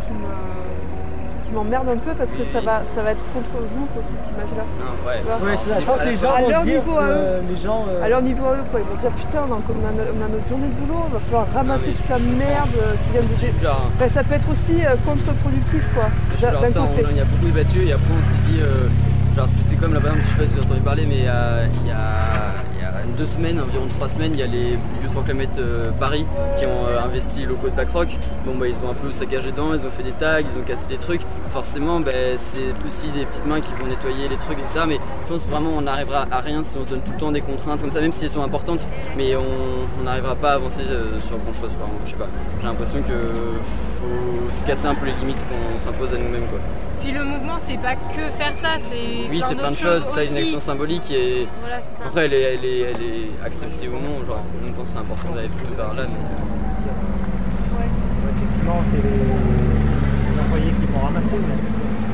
qui 0.07 0.13
me- 0.13 0.45
qui 1.45 1.51
m'emmerde 1.53 1.87
un 1.91 1.99
peu 1.99 2.15
parce 2.17 2.31
que 2.33 2.43
ça 2.43 2.63
va, 2.63 2.83
ça 2.95 3.03
va 3.03 3.11
être 3.13 3.23
contre 3.35 3.53
vous 3.53 3.85
aussi 4.01 4.09
cette 4.17 4.33
image-là. 4.33 4.65
Non, 4.81 4.97
ouais. 5.05 5.21
Ouais, 5.45 5.59
c'est 5.63 5.71
ça. 5.77 5.81
Je 5.81 5.85
pense 5.85 6.01
que 6.01 6.09
les 6.09 6.17
gens 6.17 6.33
À 6.33 6.41
vont 6.41 6.49
leur 6.49 6.65
niveau, 6.65 6.97
à 6.97 7.03
euh, 7.05 7.41
les 7.47 7.57
gens. 7.57 7.85
euh, 7.87 8.03
À 8.03 8.09
leur 8.09 8.23
niveau 8.23 8.47
à 8.49 8.53
eux, 8.57 8.65
quoi. 8.73 8.81
Ils 8.81 8.89
vont 8.89 8.97
se 8.97 9.01
dire 9.05 9.11
putain, 9.13 9.41
on 9.45 9.53
a, 9.53 9.57
encore- 9.61 9.77
on 9.77 9.85
a 9.87 9.93
no- 9.93 10.09
on 10.09 10.25
a 10.25 10.29
notre 10.33 10.49
journée 10.49 10.69
de 10.73 10.77
boulot, 10.81 11.05
il 11.09 11.13
va 11.13 11.21
falloir 11.21 11.47
ramasser 11.53 11.93
mais- 11.93 12.01
toute 12.01 12.09
la 12.09 12.19
merde 12.19 12.81
qui 12.97 13.09
vient 13.13 13.21
de. 13.29 13.29
Hein. 13.69 14.09
Ça 14.09 14.25
peut 14.25 14.35
être 14.41 14.49
aussi 14.49 14.73
euh, 14.81 14.97
contre-productif, 15.05 15.85
quoi. 15.93 16.09
D'un 16.41 16.49
côté. 16.65 17.05
il 17.13 17.17
y 17.17 17.21
a 17.21 17.25
beaucoup 17.29 17.47
de 17.53 17.53
battus 17.61 17.83
et 17.85 17.93
après 17.93 18.15
on 18.17 18.25
s'est 18.25 18.43
dit, 18.49 18.59
euh, 18.65 18.89
genre 19.37 19.49
là 19.93 20.01
par 20.01 20.15
je 20.17 20.23
sais 20.23 20.37
pas 20.37 20.47
si 20.47 20.53
vous 20.53 20.59
avez 20.59 20.67
entendu 20.67 20.81
parler, 20.81 21.07
mais 21.07 21.25
euh, 21.27 21.67
il 21.81 21.89
y, 21.89 21.91
a, 21.91 22.55
deux 23.19 23.27
semaines, 23.27 23.61
environ 23.61 23.87
trois 23.97 24.09
semaines, 24.09 24.33
il 24.35 24.41
y 24.41 24.43
a 24.43 24.47
les 24.47 24.77
for 25.09 25.23
Climate 25.25 25.57
euh, 25.59 25.93
Paris 25.93 26.27
qui 26.59 26.67
ont 26.67 26.87
euh, 26.89 27.05
investi 27.05 27.41
les 27.41 27.47
locaux 27.47 27.69
de 27.69 27.75
BlackRock. 27.75 28.09
Bon 28.45 28.57
bah 28.57 28.67
ils 28.67 28.77
ont 28.83 28.91
un 28.91 28.95
peu 28.95 29.13
saccagé 29.13 29.53
dedans, 29.53 29.73
ils 29.73 29.87
ont 29.87 29.91
fait 29.91 30.03
des 30.03 30.13
tags, 30.13 30.41
ils 30.41 30.59
ont 30.59 30.63
cassé 30.63 30.89
des 30.89 30.97
trucs. 30.97 31.21
Forcément, 31.51 32.01
ben, 32.01 32.37
c'est 32.39 32.73
aussi 32.87 33.11
des 33.13 33.25
petites 33.25 33.47
mains 33.47 33.61
qui 33.61 33.73
vont 33.75 33.87
nettoyer 33.87 34.27
les 34.29 34.37
trucs, 34.37 34.59
etc. 34.59 34.85
Mais 34.89 34.99
je 35.25 35.33
pense 35.33 35.47
vraiment 35.47 35.71
on 35.77 35.83
n'arrivera 35.83 36.27
à 36.31 36.41
rien 36.41 36.65
si 36.65 36.77
on 36.77 36.85
se 36.85 36.91
donne 36.91 37.03
tout 37.03 37.13
le 37.13 37.19
temps 37.19 37.31
des 37.31 37.43
contraintes 37.43 37.81
comme 37.81 37.93
ça, 37.93 38.01
même 38.01 38.13
si 38.13 38.25
elles 38.25 38.31
sont 38.31 38.43
importantes, 38.43 38.87
mais 39.17 39.37
on 39.37 40.03
n'arrivera 40.03 40.35
pas 40.35 40.53
à 40.53 40.55
avancer 40.55 40.83
sur 41.27 41.39
grand 41.39 41.55
chose. 41.55 41.71
je 42.05 42.11
sais 42.11 42.17
pas. 42.17 42.29
J'ai 42.61 42.67
l'impression 42.67 43.03
que 43.03 43.61
faut 44.01 44.51
se 44.51 44.65
casser 44.65 44.87
un 44.87 44.95
peu 44.95 45.07
les 45.07 45.13
limites 45.13 45.45
qu'on 45.49 45.79
s'impose 45.79 46.13
à 46.15 46.19
nous-mêmes 46.19 46.47
quoi. 46.49 46.59
Puis 47.05 47.13
le 47.13 47.23
mouvement, 47.23 47.57
c'est 47.59 47.77
pas 47.77 47.95
que 47.97 48.23
faire 48.39 48.57
ça, 48.57 48.77
c'est 48.79 49.29
Oui, 49.29 49.43
c'est 49.47 49.55
plein 49.55 49.71
de 49.71 49.77
choses, 49.77 50.05
ça, 50.05 50.25
une 50.25 50.37
action 50.39 50.59
symbolique 50.59 51.11
et 51.11 51.47
Voilà, 51.61 51.77
c'est 51.83 51.99
ça. 52.03 52.09
après 52.09 52.25
elle 52.25 52.33
est, 52.33 52.41
elle, 52.55 52.65
est, 52.65 52.81
elle 52.81 53.03
est 53.03 53.29
acceptée 53.45 53.89
ou 53.89 53.93
non, 54.01 54.25
genre 54.27 54.43
on 54.67 54.73
pense 54.73 54.87
que 54.87 54.91
c'est 54.93 54.99
important 54.99 55.35
d'aller 55.35 55.49
plutôt 55.49 55.75
vers 55.75 55.93
là. 55.93 56.05
Mais... 56.09 56.15
Ouais, 57.77 57.89
effectivement, 58.37 58.81
c'est 58.91 59.03
les, 59.05 59.21
les 60.33 60.41
employés 60.41 60.73
qui 60.81 60.87
vont 60.93 61.01
ramasser, 61.05 61.37
mais 61.37 61.59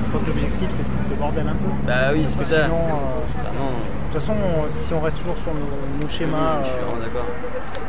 je 0.02 0.08
crois 0.08 0.20
que 0.22 0.26
l'objectif 0.26 0.68
c'est 0.76 0.82
de 0.82 0.88
foutre 0.88 1.08
le 1.10 1.16
bordel 1.16 1.46
un 1.46 1.54
peu. 1.54 1.70
Bah 1.86 2.10
oui, 2.12 2.24
c'est 2.26 2.42
ça. 2.42 2.64
Sinon, 2.64 2.82
euh, 2.82 3.39
de 4.10 4.14
toute 4.18 4.20
façon, 4.26 4.32
on- 4.34 4.68
si 4.68 4.92
on 4.92 5.00
reste 5.00 5.16
toujours 5.18 5.36
sur 5.38 5.52
nos, 5.54 6.02
nos 6.02 6.08
schémas, 6.08 6.62
je 6.62 6.68
suis 6.70 6.78
euh, 6.78 6.84
vraiment 6.86 7.02
d'accord. 7.04 7.24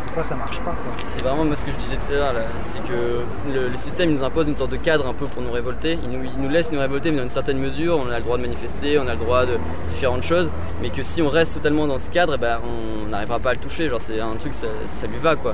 des 0.06 0.12
fois 0.14 0.24
ça 0.24 0.36
marche 0.36 0.60
pas. 0.60 0.76
C'est 1.00 1.24
vraiment 1.24 1.46
moi 1.46 1.56
ce 1.56 1.64
que 1.66 1.72
je 1.72 1.78
disais 1.78 1.96
tout 1.96 2.14
à 2.14 2.34
l'heure 2.34 2.34
c'est 2.60 2.80
que 2.84 3.24
le, 3.54 3.70
le 3.70 3.76
système 3.76 4.12
nous 4.12 4.24
impose 4.24 4.48
une 4.50 4.56
sorte 4.58 4.72
de 4.72 4.76
cadre 4.78 5.08
un 5.08 5.14
peu 5.14 5.26
pour 5.28 5.42
nous 5.42 5.52
révolter. 5.52 5.98
Il 6.04 6.10
nous, 6.10 6.24
il 6.24 6.40
nous 6.42 6.50
laisse 6.50 6.72
nous 6.72 6.80
révolter 6.80 7.12
mais 7.12 7.18
dans 7.18 7.24
une 7.24 7.30
certaine 7.30 7.58
mesure, 7.60 7.98
on 7.98 8.10
a 8.12 8.18
le 8.18 8.24
droit 8.24 8.38
de 8.38 8.42
manifester, 8.44 9.00
on 9.00 9.08
a 9.08 9.14
le 9.14 9.20
droit 9.20 9.46
de 9.46 9.58
différentes 9.88 10.24
choses, 10.24 10.52
mais 10.82 10.90
que 10.90 11.02
si 11.02 11.22
on 11.22 11.30
reste 11.30 11.54
totalement 11.54 11.88
dans 11.88 11.98
ce 12.00 12.10
cadre, 12.10 12.34
eh 12.36 12.38
ben, 12.38 12.60
on 12.64 13.08
n'arrivera 13.08 13.40
pas 13.40 13.52
à 13.52 13.54
le 13.54 13.60
toucher. 13.60 13.90
Genre 13.90 14.02
c'est 14.02 14.20
un 14.20 14.36
truc, 14.36 14.54
ça, 14.54 14.68
ça 14.88 15.08
lui 15.08 15.18
va 15.18 15.36
quoi. 15.36 15.54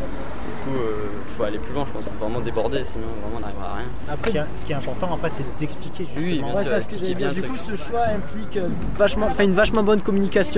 coup, 0.66 0.72
il 0.76 1.34
faut 1.38 1.44
aller 1.44 1.60
plus 1.60 1.74
loin, 1.74 1.86
je 1.88 1.94
pense. 1.94 2.04
Il 2.08 2.18
faut 2.18 2.26
vraiment 2.26 2.42
déborder, 2.42 2.82
sinon 2.84 3.06
vraiment 3.22 3.38
on 3.38 3.40
n'arrivera 3.42 3.70
à 3.70 3.76
rien. 3.76 3.86
Après, 4.12 4.28
ce 4.28 4.32
qui 4.32 4.38
est, 4.38 4.44
ce 4.56 4.66
qui 4.66 4.72
est 4.72 4.76
important, 4.76 5.14
après, 5.14 5.30
c'est 5.30 5.44
d'expliquer 5.60 6.04
justement. 6.06 6.26
Oui, 6.26 6.40
bien 6.40 6.48
Ouais, 6.56 6.62
sûr, 6.64 6.72
ça, 6.72 6.80
ce 6.80 6.88
que 6.88 7.14
bien 7.14 7.32
Du 7.32 7.44
coup, 7.44 7.58
ce 7.58 7.76
choix 7.76 8.06
implique 8.16 8.58
euh, 8.58 8.68
vachement, 8.98 9.28
enfin, 9.30 9.44
une 9.44 9.54
vachement 9.54 9.84
bonne 9.84 10.02
communication 10.02 10.57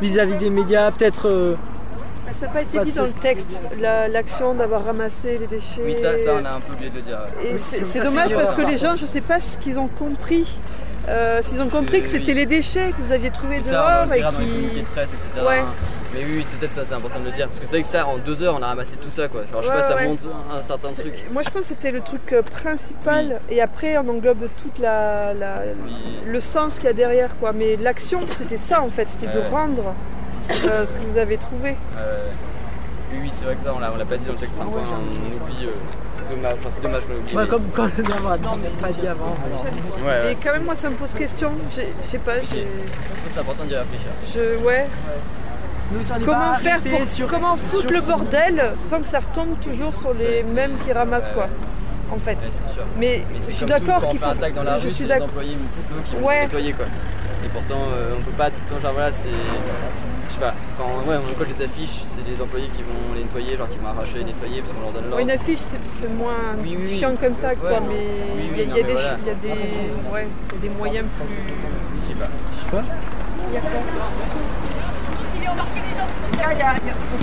vis-à-vis 0.00 0.36
des 0.36 0.50
médias, 0.50 0.90
peut-être. 0.90 1.28
euh, 1.28 1.54
Ça 2.40 2.46
n'a 2.46 2.52
pas 2.52 2.62
été 2.62 2.78
dit 2.80 2.92
dans 2.92 3.04
le 3.04 3.12
texte, 3.12 3.60
la- 3.80 4.08
l'action 4.08 4.54
d'avoir 4.54 4.84
ramassé 4.84 5.38
les 5.38 5.46
déchets. 5.46 5.82
Oui, 5.84 5.94
ça, 5.94 6.16
ça, 6.18 6.32
on 6.40 6.44
a 6.44 6.50
un 6.52 6.60
peu 6.60 6.72
oublié 6.72 6.90
de 6.90 6.96
le 6.96 7.02
dire. 7.02 7.18
Oui, 7.42 7.58
c'est 7.58 8.02
dommage 8.02 8.34
parce 8.34 8.54
que 8.54 8.62
par 8.62 8.70
les 8.70 8.76
gens, 8.76 8.96
je 8.96 9.06
sais 9.06 9.20
pas 9.20 9.40
ce 9.40 9.56
qu'ils 9.58 9.78
ont 9.78 9.88
compris. 9.88 10.46
Euh, 11.06 11.42
S'ils 11.42 11.60
ont 11.60 11.68
compris 11.68 12.00
que 12.00 12.06
oui. 12.06 12.12
c'était 12.12 12.32
les 12.32 12.46
déchets 12.46 12.92
que 12.96 13.02
vous 13.02 13.12
aviez 13.12 13.30
trouvés 13.30 13.62
Ça, 13.62 14.04
on 14.04 14.06
dehors 14.06 14.32
et 14.32 14.42
qui. 14.72 14.80
de 14.80 14.86
presse, 14.86 15.12
etc. 15.12 15.46
Ouais. 15.46 15.58
hein. 15.58 15.66
Mais 16.14 16.20
oui, 16.24 16.34
oui, 16.38 16.44
c'est 16.46 16.58
peut-être 16.58 16.72
ça, 16.72 16.84
c'est 16.84 16.94
important 16.94 17.18
de 17.20 17.24
le 17.24 17.30
dire. 17.32 17.46
Parce 17.46 17.58
que 17.58 17.66
c'est 17.66 17.72
vrai 17.76 17.82
que 17.82 17.88
ça, 17.88 18.06
en 18.06 18.18
deux 18.18 18.42
heures, 18.42 18.56
on 18.58 18.62
a 18.62 18.66
ramassé 18.68 18.96
tout 18.96 19.08
ça, 19.08 19.26
quoi. 19.28 19.42
Genre, 19.50 19.62
je 19.62 19.66
sais 19.68 19.74
Ouais, 19.74 19.80
pas, 19.80 19.88
ça 19.88 19.96
ouais. 19.96 20.06
monte 20.06 20.20
un 20.52 20.62
certain 20.62 20.92
truc. 20.92 21.14
Moi 21.32 21.42
je 21.42 21.50
pense 21.50 21.62
que 21.62 21.68
c'était 21.68 21.90
le 21.90 22.00
truc 22.00 22.32
euh, 22.32 22.42
principal 22.42 23.40
et 23.50 23.60
après 23.60 23.96
on 23.98 24.08
englobe 24.08 24.48
toute 24.62 24.78
la, 24.78 25.34
la- 25.34 25.62
Oui. 25.84 25.92
le 26.26 26.40
sens 26.40 26.76
qu'il 26.76 26.84
y 26.84 26.88
a 26.88 26.92
derrière 26.92 27.36
quoi. 27.38 27.52
Mais 27.52 27.76
l'action 27.76 28.20
c'était 28.36 28.56
ça 28.56 28.80
en 28.82 28.90
fait, 28.90 29.08
c'était 29.08 29.26
de 29.32 29.40
rendre 29.50 29.94
euh, 30.68 30.84
ce 30.86 30.94
que 30.94 31.00
vous 31.08 31.18
avez 31.18 31.36
trouvé. 31.36 31.76
Oui, 33.12 33.18
oui, 33.22 33.30
c'est 33.32 33.44
vrai 33.44 33.54
que 33.56 33.64
ça, 33.64 33.72
on 33.74 33.78
l'a, 33.80 33.92
on 33.92 33.96
l'a 33.96 34.04
pas 34.04 34.16
dit 34.16 34.24
dans 34.24 34.32
le 34.32 34.38
texte, 34.38 34.56
c'est 34.56 34.62
un 34.62 34.66
point, 34.66 34.82
on 34.82 35.44
oublie. 35.44 35.66
euh, 35.66 36.34
dommage, 36.34 36.54
enfin, 36.58 36.68
c'est 36.72 36.82
dommage, 36.82 37.02
on 37.08 37.36
ouais, 37.36 37.42
mais- 37.42 37.48
comme 37.48 37.64
quand 37.72 37.88
le 37.96 38.02
maire 38.02 38.22
m'a 38.22 38.38
dit, 38.38 38.46
on 38.52 38.56
n'a 38.56 38.70
pas 38.80 38.92
dit 38.92 39.06
avant. 39.06 39.36
alors. 39.46 39.64
Ouais, 40.04 40.24
ouais. 40.24 40.32
Et 40.32 40.36
quand 40.36 40.52
même 40.52 40.64
moi 40.64 40.74
ça 40.74 40.88
me 40.90 40.94
pose 40.94 41.12
question. 41.12 41.50
J'ai- 41.74 41.92
Je 42.02 42.06
sais 42.06 42.18
pas, 42.18 42.38
j'ai- 42.40 42.66
Je 42.66 43.18
trouve 43.20 43.30
c'est 43.30 43.40
important 43.40 43.64
d'y 43.64 43.74
réfléchir. 43.76 44.10
je 44.34 44.56
ouais. 44.64 44.86
Comment 46.24 46.52
pas 46.52 46.58
faire 46.58 46.80
pour 46.80 47.06
sur- 47.06 47.28
comment 47.28 47.52
sur 47.54 47.62
foutre 47.68 47.92
le 47.92 48.00
bordel 48.00 48.72
sans 48.76 49.00
que 49.00 49.06
ça 49.06 49.20
retombe 49.20 49.58
toujours 49.60 49.94
sur 49.94 50.12
les 50.14 50.42
mêmes 50.42 50.76
qui 50.84 50.92
ramassent 50.92 51.30
quoi. 51.30 51.48
En 52.12 52.18
fait. 52.18 52.32
Ouais, 52.32 52.38
c'est 52.42 52.72
sûr. 52.74 52.84
Mais, 52.98 53.24
je 53.46 53.52
suis 53.52 53.66
d'accord 53.66 54.08
qu'il 54.08 54.18
fait 54.18 54.24
faut. 54.24 54.30
un 54.30 54.36
tag 54.36 54.54
dans 54.54 54.62
la 54.62 54.78
je 54.78 54.84
rue, 54.84 54.88
suis 54.90 54.96
c'est 54.98 55.02
les 55.04 55.08
d'accord. 55.08 55.26
employés 55.28 55.56
municipaux 55.56 55.94
qui 56.04 56.16
vont 56.16 56.26
Ouais. 56.26 56.40
nettoyer 56.42 56.72
quoi. 56.74 56.86
Et 57.44 57.48
pourtant, 57.48 57.80
euh, 57.92 58.14
on 58.18 58.22
peut 58.22 58.30
pas 58.36 58.50
tout 58.50 58.60
le 58.68 58.74
temps, 58.74 58.80
genre 58.80 58.92
voilà, 58.92 59.10
c'est. 59.12 59.28
Je 59.30 60.32
sais 60.34 60.40
pas, 60.40 60.54
quand 60.78 60.86
ouais, 61.08 61.16
on 61.16 61.34
colle 61.38 61.48
les 61.48 61.64
affiches, 61.64 62.00
c'est 62.14 62.26
les 62.28 62.40
employés 62.40 62.68
qui 62.68 62.82
vont 62.82 63.12
les 63.14 63.22
nettoyer, 63.24 63.56
genre 63.56 63.68
qui 63.68 63.78
vont 63.78 63.88
arracher 63.88 64.20
et 64.20 64.24
nettoyer 64.24 64.60
parce 64.62 64.72
qu'on 64.72 64.80
leur 64.80 64.92
donne 64.92 65.04
l'ordre. 65.04 65.18
une 65.20 65.30
affiche 65.30 65.58
c'est 66.00 66.08
moins 66.14 66.32
Oui, 66.58 66.76
oui, 66.78 66.86
oui. 66.88 66.98
chiant 66.98 67.14
comme 67.16 67.34
tag 67.34 67.58
Ouais, 67.62 67.68
quoi, 67.70 67.80
non. 67.80 67.86
mais 67.88 67.94
Oui, 68.34 68.50
oui, 68.50 68.50
il 68.52 68.58
y 68.58 68.62
a- 68.62 68.66
non, 68.66 68.74
il 68.76 69.26
y, 69.26 69.28
a 69.30 69.34
voilà. 75.54 77.16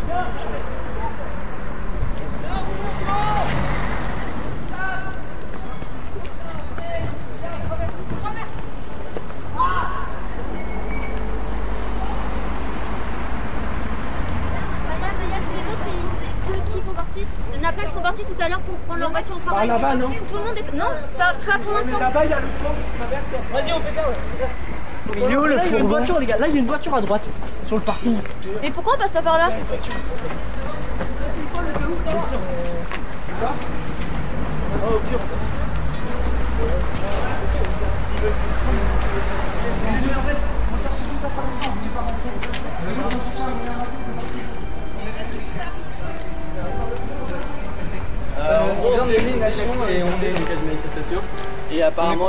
a 0.08 0.24
de 0.24 0.40
quoi 0.40 0.58
Maya, 14.88 15.12
Maya, 15.18 15.38
tous 15.44 15.54
les 15.54 15.72
autres, 15.72 15.88
ils- 15.88 16.14
c'est 16.18 16.52
ceux 16.52 16.60
qui 16.72 16.80
sont 16.84 16.92
partis, 16.94 17.24
il 17.54 17.60
y 17.62 17.64
en 17.64 17.68
a 17.68 17.72
plein 17.72 17.84
qui 17.84 17.90
sont 17.92 17.97
partis 18.08 18.24
tout 18.24 18.42
à 18.42 18.48
l'heure 18.48 18.60
pour 18.60 18.74
prendre 18.78 19.00
leur 19.00 19.10
voiture 19.10 19.36
au 19.36 19.40
travail. 19.40 19.68
là-bas, 19.68 19.94
non 19.96 20.08
Tout 20.08 20.36
le 20.36 20.44
monde 20.44 20.56
est. 20.56 20.76
Non, 20.76 20.86
pas, 21.18 21.34
pas 21.46 21.58
pour 21.58 21.72
l'instant. 21.72 21.98
Là-bas, 21.98 22.24
il 22.24 22.30
y 22.30 22.32
a 22.32 22.40
le 22.40 22.46
pont 22.46 22.74
qui 22.74 22.98
traverse. 22.98 23.24
Vas-y, 23.52 23.72
on 23.72 23.80
fait 23.80 23.94
ça, 23.94 24.08
ouais. 24.08 25.26
Il 25.28 25.32
est 25.32 25.36
où 25.36 25.44
le 25.44 25.56
Là, 25.56 25.62
il 25.66 25.72
y 25.72 25.76
a 25.76 25.78
une 25.78 25.86
voiture, 25.86 26.18
les 26.20 26.26
gars. 26.26 26.38
Là, 26.38 26.46
il 26.48 26.54
y 26.54 26.56
a 26.56 26.60
une 26.60 26.66
voiture 26.66 26.94
à 26.94 27.00
droite, 27.02 27.22
sur 27.66 27.76
le 27.76 27.82
parking. 27.82 28.16
Mais 28.62 28.70
pourquoi 28.70 28.94
on 28.94 28.98
passe 28.98 29.12
pas 29.12 29.22
par 29.22 29.38
là 29.38 29.50
Euh, 34.84 35.37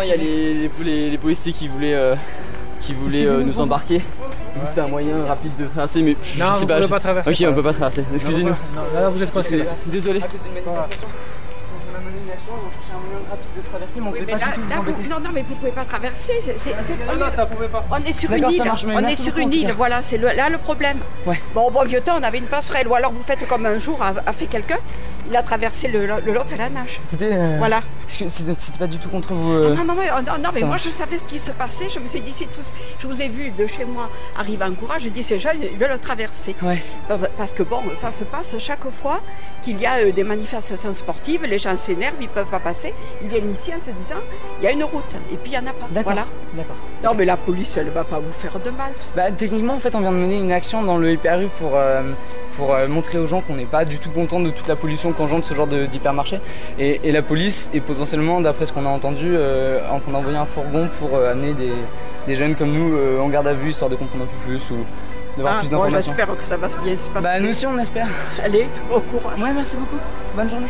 Il 0.04 0.10
y 0.10 0.14
a 0.14 0.16
les, 0.16 0.54
les, 0.54 0.70
les- 0.86 1.10
les 1.12 1.18
policiers 1.18 1.54
qui 1.54 1.68
voulaient, 1.68 1.94
euh, 1.96 2.16
qui 2.82 2.94
voulaient 2.94 3.26
euh, 3.26 3.44
nous 3.44 3.60
embarquer. 3.60 4.00
Coup, 4.00 4.66
C'était 4.68 4.82
un 4.82 4.88
moyen 4.88 5.26
rapide 5.26 5.56
de 5.58 5.66
traverser, 5.68 6.02
mais 6.02 6.16
je 6.22 6.40
Non, 6.40 6.46
sais 6.60 6.66
pas. 6.66 6.76
pouvez 6.76 6.88
je- 6.88 6.90
pas 6.92 7.00
traverser 7.00 7.30
Ok, 7.46 7.50
on 7.50 7.54
peut 7.54 7.64
pas 7.64 7.74
traverser. 7.74 8.04
Excusez-nous. 8.14 8.50
Non, 8.76 8.82
là, 8.94 9.10
vous 9.10 9.22
êtes 9.24 9.32
coincé 9.32 9.58
là. 9.58 9.66
Désolé. 9.86 10.20
cause 10.22 10.30
d'une 10.44 10.54
manifestation. 10.54 11.08
Quand 11.08 11.92
on 11.94 11.98
a 11.98 12.02
mené 12.02 12.18
une 12.26 12.32
action, 12.32 12.54
on 12.56 12.70
cherchait 12.72 12.94
un 12.96 13.00
moyen 13.00 13.30
rapide 13.30 13.52
de 13.56 13.62
traverser, 13.70 14.00
mais 14.02 14.08
on 14.08 14.12
Oui, 14.12 14.20
ne 14.22 14.26
mais 14.26 14.32
pas 14.34 14.38
là, 14.40 14.46
du 14.48 14.52
tout 14.54 14.62
vous 14.62 14.70
là, 14.70 14.76
vous- 14.78 14.82
embêter. 14.92 15.08
non, 15.10 15.20
non, 15.20 15.30
mais 15.34 15.44
vous 15.48 15.56
pouvez 15.56 15.72
pas 15.72 15.84
traverser. 15.86 16.34
Ah 17.10 17.16
non, 17.16 17.26
ça 17.36 17.46
pouvait 17.46 17.68
pas. 17.68 17.86
on 17.92 18.04
est 18.10 18.14
sur 18.14 18.32
une 18.32 18.50
île. 18.50 18.64
marche, 18.64 18.86
on 18.88 19.08
est 19.08 19.16
sur 19.16 19.38
une 19.38 19.54
île. 19.54 19.74
Voilà, 19.78 20.02
c'est 20.02 20.18
là 20.18 20.50
le 20.50 20.58
problème. 20.58 20.98
Ouais. 21.26 21.40
Bon, 21.54 21.68
au 21.68 21.72
bon 21.72 21.84
vieux 21.84 22.02
temps, 22.02 22.16
on 22.20 22.24
avait 22.24 22.40
une 22.40 22.46
passerelle. 22.46 22.88
Ou 22.88 22.96
alors 22.96 23.12
vous 23.12 23.24
faites 23.24 23.46
comme 23.48 23.66
un 23.66 23.78
jour 23.78 24.02
a, 24.02 24.14
a 24.28 24.34
fait 24.34 24.48
quelqu'un. 24.48 24.78
Il 25.30 25.36
a 25.36 25.44
traversé 25.44 25.88
le, 25.88 26.06
le 26.08 26.34
lot 26.34 26.42
à 26.52 26.58
la 26.58 26.70
nage. 26.70 27.00
Écoutez, 27.08 27.30
euh, 27.34 27.56
Voilà. 27.60 27.82
parce 28.04 28.18
que 28.18 28.28
c'était 28.30 28.78
pas 28.80 28.88
du 28.88 28.98
tout 28.98 29.10
contre 29.10 29.34
vous. 29.34 29.52
euh, 29.54 29.76
Non, 29.76 29.84
non, 29.84 29.94
mais, 29.96 30.10
oh, 30.12 30.22
non, 30.26 30.34
non, 30.44 30.50
mais 30.54 30.62
moi 30.62 30.78
je 30.78 30.90
savais 30.90 31.18
ce 31.20 31.24
qui 31.24 31.38
se 31.40 31.52
passait. 31.52 31.88
Je 31.94 32.00
me 32.00 32.08
suis 32.08 32.20
dit, 32.22 32.32
c'est. 32.32 32.48
Je 33.00 33.06
vous 33.08 33.22
ai 33.22 33.28
vu 33.28 33.52
de 33.52 33.68
chez 33.68 33.86
moi 33.86 34.10
arriver 34.38 34.64
en 34.66 34.74
courage. 34.74 35.04
J'ai 35.04 35.12
dit, 35.12 35.24
ces 35.24 35.40
jeunes, 35.40 35.58
ils 35.62 35.78
veulent 35.78 35.92
le 35.92 36.00
traverser. 36.00 36.56
Ouais. 36.64 36.82
Euh, 37.12 37.18
Parce 37.38 37.52
que 37.52 37.62
bon, 37.64 37.82
ça 37.94 38.12
se 38.18 38.24
passe 38.24 38.56
chaque 38.60 38.90
fois 38.90 39.20
qu'il 39.62 39.80
y 39.80 39.86
a 39.86 39.98
euh, 40.00 40.12
des 40.12 40.24
manifestations 40.24 40.94
sportives. 40.96 41.46
Les 41.46 41.60
gens 41.60 41.78
s'énervent, 41.78 42.16
ils 42.20 42.28
peuvent 42.28 42.48
pas 42.48 42.60
passer. 42.60 42.94
Ils 43.22 43.28
viennent 43.30 43.52
ici 43.52 43.72
en 43.72 43.78
se 43.80 43.92
disant, 43.92 44.22
il 44.60 44.64
y 44.66 44.68
a 44.68 44.72
une 44.72 44.84
route. 44.84 45.16
Et 45.32 45.36
puis 45.38 45.52
il 45.52 45.52
n'y 45.52 45.58
en 45.58 45.68
a 45.70 45.74
pas. 45.74 45.88
D'accord. 45.92 46.14
Voilà. 46.14 46.28
D'accord. 46.56 46.76
Non, 47.04 47.14
mais 47.16 47.26
la 47.26 47.38
police, 47.38 47.78
elle 47.78 47.90
va 47.92 48.04
pas 48.04 48.18
vous 48.20 48.34
faire 48.34 48.60
de 48.60 48.72
mal. 48.72 48.92
Bah, 49.16 49.30
techniquement, 49.32 49.76
en 49.76 49.80
fait, 49.80 49.94
on 49.94 50.00
vient 50.02 50.12
de 50.12 50.18
mener 50.18 50.40
une 50.40 50.52
action 50.52 50.82
dans 50.82 50.98
le 50.98 51.12
hyper 51.12 51.40
pour, 51.60 51.78
pour 52.60 52.76
euh, 52.76 52.88
montrer 52.88 53.18
aux 53.18 53.26
gens 53.26 53.40
qu'on 53.42 53.56
n'est 53.56 53.66
pas 53.66 53.86
du 53.86 53.98
tout 53.98 54.10
content 54.12 54.40
de 54.42 54.50
toute 54.52 54.68
la 54.68 54.76
pollution 54.76 55.14
qu'engendre 55.14 55.46
ce 55.46 55.54
genre 55.54 55.66
d'hypermarché. 55.66 56.40
Et, 56.78 57.00
et 57.06 57.12
la 57.12 57.22
police 57.22 57.70
est 57.74 57.80
potentiellement, 57.80 58.42
d'après 58.42 58.66
ce 58.68 58.74
qu'on 58.74 58.86
a 58.86 58.90
entendu, 58.90 59.28
euh, 59.32 59.80
en 59.90 60.00
train 60.00 60.12
d'envoyer 60.12 60.38
un 60.38 60.46
fourgon 60.46 60.90
pour 61.00 61.16
euh, 61.16 61.32
amener 61.32 61.54
des, 61.54 61.72
des 62.28 62.36
jeunes 62.36 62.56
comme 62.56 62.72
nous 62.74 62.92
en 63.22 63.30
garde 63.30 63.48
à 63.48 63.54
vue, 63.54 63.70
histoire 63.70 63.90
de 63.90 63.96
comprendre 63.96 64.26
un 64.26 64.28
peu 64.28 64.50
plus 64.52 64.62
ou 64.72 64.84
d'avoir 65.38 65.56
Ah, 65.56 65.60
plus 65.62 65.70
bon, 65.70 65.78
d'informations. 65.78 66.14
j'espère 66.18 66.36
que 66.36 66.44
ça 66.44 66.58
va 66.58 66.68
bien 66.84 66.98
se 66.98 67.10
passer. 67.10 67.24
Bah, 67.24 67.40
nous 67.40 67.50
aussi, 67.50 67.66
on 67.66 67.78
espère. 67.80 68.08
Allez, 68.44 68.68
au 68.94 69.00
courage. 69.00 69.40
Ouais, 69.42 69.54
merci 69.54 69.78
beaucoup. 69.78 69.98
Bonne 70.36 70.50
journée. 70.50 70.68